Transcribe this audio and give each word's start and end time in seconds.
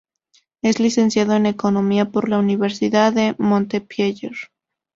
Es 0.63 0.79
licenciado 0.79 1.33
en 1.35 1.45
Economía 1.45 2.09
por 2.09 2.27
la 2.27 2.39
Universidad 2.39 3.13
de 3.13 3.35
Montpellier. 3.37 4.33